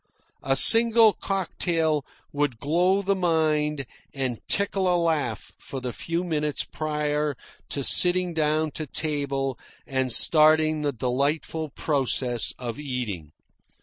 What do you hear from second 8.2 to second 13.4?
down to table and starting the delightful process of eating.